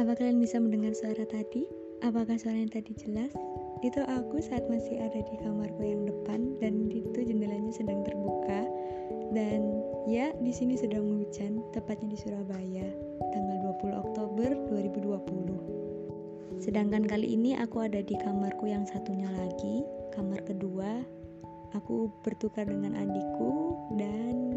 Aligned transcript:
Apa 0.00 0.16
kalian 0.16 0.40
bisa 0.40 0.56
mendengar 0.56 0.96
suara 0.96 1.28
tadi? 1.28 1.68
Apakah 2.00 2.40
suara 2.40 2.56
yang 2.56 2.72
tadi 2.72 2.96
jelas? 2.96 3.36
Itu 3.84 4.00
aku 4.00 4.40
saat 4.40 4.64
masih 4.72 4.96
ada 4.96 5.20
di 5.20 5.36
kamarku 5.44 5.84
yang 5.84 6.08
depan 6.08 6.56
dan 6.56 6.88
itu 6.88 7.20
jendelanya 7.20 7.68
sedang 7.68 8.00
terbuka 8.08 8.64
dan 9.36 9.60
ya 10.08 10.32
di 10.40 10.56
sini 10.56 10.80
sedang 10.80 11.04
hujan, 11.04 11.60
tepatnya 11.76 12.16
di 12.16 12.18
Surabaya, 12.24 12.88
tanggal 13.28 13.76
20 13.76 13.92
Oktober 13.92 14.48
2020. 14.72 16.64
Sedangkan 16.64 17.04
kali 17.04 17.36
ini 17.36 17.60
aku 17.60 17.84
ada 17.84 18.00
di 18.00 18.16
kamarku 18.24 18.72
yang 18.72 18.88
satunya 18.88 19.28
lagi, 19.28 19.84
kamar 20.16 20.40
kedua. 20.48 21.04
Aku 21.76 22.08
bertukar 22.24 22.64
dengan 22.64 22.96
adikku 22.96 23.76
dan 24.00 24.56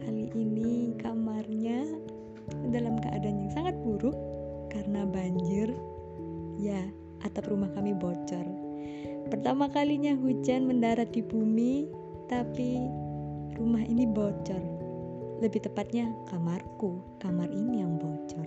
kali 0.00 0.32
ini 0.32 0.96
kamarnya 0.96 1.84
dalam 2.72 2.96
keadaan 3.04 3.44
yang 3.44 3.52
sangat 3.52 3.76
buruk 3.84 4.16
karena 4.78 5.02
banjir. 5.10 5.74
Ya, 6.54 6.78
atap 7.26 7.50
rumah 7.50 7.66
kami 7.74 7.98
bocor. 7.98 8.46
Pertama 9.26 9.66
kalinya 9.66 10.14
hujan 10.14 10.70
mendarat 10.70 11.10
di 11.10 11.18
bumi, 11.18 11.90
tapi 12.30 12.78
rumah 13.58 13.82
ini 13.82 14.06
bocor. 14.06 14.62
Lebih 15.42 15.66
tepatnya 15.66 16.06
kamarku, 16.30 17.02
kamar 17.18 17.50
ini 17.50 17.82
yang 17.82 17.98
bocor. 17.98 18.46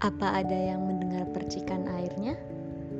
Apa 0.00 0.40
ada 0.40 0.56
yang 0.56 0.88
mendengar 0.88 1.28
percikan 1.36 1.84
airnya? 2.00 2.32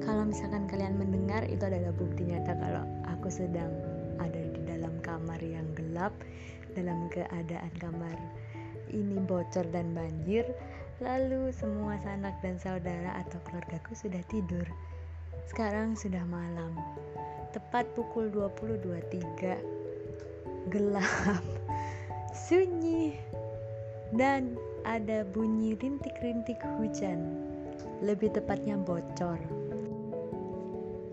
Kalau 0.05 0.29
misalkan 0.29 0.69
kalian 0.69 1.01
mendengar 1.01 1.45
itu 1.49 1.65
adalah 1.65 1.93
bukti 1.97 2.29
nyata 2.29 2.53
kalau 2.61 2.85
aku 3.09 3.29
sedang 3.33 3.88
kamar 5.39 5.55
yang 5.55 5.71
gelap, 5.79 6.11
dalam 6.75 7.07
keadaan 7.15 7.71
kamar 7.79 8.19
ini 8.91 9.23
bocor 9.23 9.63
dan 9.71 9.95
banjir, 9.95 10.43
lalu 10.99 11.55
semua 11.55 11.95
sanak 12.03 12.35
dan 12.43 12.59
saudara 12.59 13.15
atau 13.23 13.39
keluargaku 13.47 13.95
sudah 13.95 14.19
tidur. 14.27 14.67
Sekarang 15.47 15.95
sudah 15.95 16.27
malam, 16.27 16.75
tepat 17.55 17.87
pukul 17.95 18.35
20.23, 18.35 20.75
gelap, 20.75 21.47
sunyi, 22.51 23.15
dan 24.11 24.59
ada 24.83 25.23
bunyi 25.23 25.79
rintik-rintik 25.79 26.59
hujan, 26.83 27.47
lebih 28.03 28.35
tepatnya 28.35 28.75
bocor. 28.75 29.39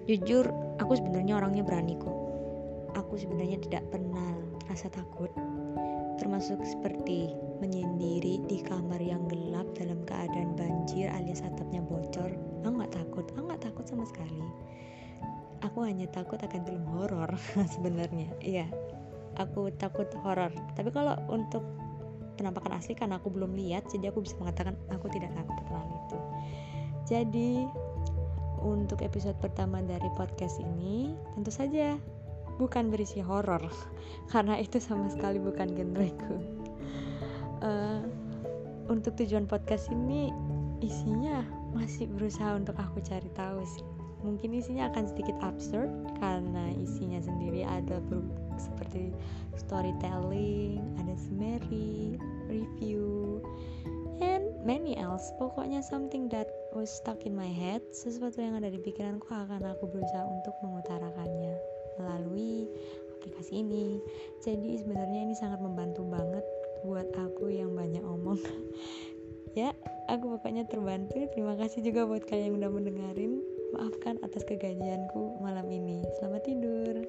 Jujur, 0.09 0.50
aku 0.81 0.98
sebenarnya 0.98 1.38
orangnya 1.38 1.62
berani 1.62 1.94
kok. 2.02 2.25
Aku 2.96 3.20
sebenarnya 3.20 3.60
tidak 3.60 3.84
pernah 3.92 4.40
rasa 4.72 4.88
takut, 4.88 5.30
termasuk 6.18 6.60
seperti 6.64 7.36
menyendiri 7.60 8.42
di 8.48 8.64
kamar 8.64 9.00
yang 9.04 9.28
gelap 9.28 9.68
dalam 9.76 10.02
keadaan 10.08 10.56
banjir 10.56 11.12
alias 11.12 11.44
atapnya 11.44 11.84
bocor. 11.84 12.32
Aku 12.64 12.72
nggak 12.72 12.96
takut, 12.96 13.26
aku 13.36 13.44
nggak 13.52 13.64
takut 13.64 13.86
sama 13.86 14.08
sekali. 14.08 14.40
Aku 15.64 15.84
hanya 15.84 16.08
takut 16.12 16.40
akan 16.40 16.62
film 16.64 16.86
horor 16.96 17.32
sebenarnya. 17.76 18.32
Iya, 18.40 18.68
aku 19.36 19.70
takut 19.76 20.08
horor. 20.24 20.56
Tapi 20.74 20.90
kalau 20.96 21.20
untuk 21.28 21.64
penampakan 22.36 22.76
asli 22.78 22.94
karena 22.94 23.18
aku 23.18 23.32
belum 23.32 23.56
lihat 23.56 23.88
jadi 23.90 24.12
aku 24.12 24.22
bisa 24.24 24.36
mengatakan 24.38 24.75
aku 24.92 25.08
tidak 25.09 25.31
takut 25.34 25.56
tentang 25.64 25.88
itu 25.88 26.18
jadi 27.08 27.52
untuk 28.62 29.00
episode 29.02 29.40
pertama 29.40 29.80
dari 29.81 30.08
podcast 30.19 30.59
ini 30.59 31.16
tentu 31.34 31.52
saja 31.52 31.96
bukan 32.58 32.92
berisi 32.92 33.20
horor 33.20 33.64
karena 34.32 34.60
itu 34.60 34.80
sama 34.80 35.12
sekali 35.12 35.40
bukan 35.40 35.72
genreku. 35.76 36.36
Uh, 37.64 38.04
untuk 38.86 39.18
tujuan 39.18 39.50
podcast 39.50 39.90
ini 39.90 40.30
isinya 40.84 41.42
masih 41.74 42.06
berusaha 42.14 42.54
untuk 42.56 42.78
aku 42.78 43.02
cari 43.02 43.28
tahu 43.34 43.66
sih. 43.66 43.86
Mungkin 44.22 44.58
isinya 44.58 44.90
akan 44.90 45.06
sedikit 45.06 45.38
absurd 45.46 45.90
karena 46.18 46.74
isinya 46.82 47.22
sendiri 47.22 47.62
ada 47.62 48.02
seperti 48.58 49.14
storytelling, 49.54 50.82
ada 50.98 51.14
summary, 51.14 52.18
review, 52.50 53.42
and 54.22 54.50
many 54.66 54.98
else. 54.98 55.30
Pokoknya 55.38 55.86
something 55.86 56.26
that 56.34 56.50
was 56.74 56.90
stuck 56.90 57.22
in 57.30 57.38
my 57.38 57.50
head, 57.50 57.86
sesuatu 57.94 58.42
yang 58.42 58.58
ada 58.58 58.74
di 58.74 58.82
pikiranku 58.82 59.30
akan 59.30 59.62
aku 59.62 59.86
berusaha 59.94 60.26
untuk 60.26 60.58
mengutarakannya 60.66 61.75
melalui 62.00 62.69
aplikasi 63.17 63.66
ini. 63.66 64.00
Jadi 64.44 64.78
sebenarnya 64.81 65.25
ini 65.25 65.35
sangat 65.38 65.59
membantu 65.61 66.06
banget 66.06 66.45
buat 66.85 67.09
aku 67.17 67.50
yang 67.50 67.73
banyak 67.73 68.06
omong. 68.06 68.38
ya, 69.59 69.73
aku 70.06 70.38
pokoknya 70.38 70.69
terbantu. 70.69 71.25
Terima 71.33 71.57
kasih 71.57 71.81
juga 71.81 72.06
buat 72.06 72.23
kalian 72.29 72.53
yang 72.53 72.56
udah 72.61 72.72
mendengarin. 72.72 73.41
Maafkan 73.73 74.22
atas 74.22 74.45
kegajianku 74.45 75.41
malam 75.41 75.66
ini. 75.73 76.06
Selamat 76.22 76.45
tidur. 76.45 77.03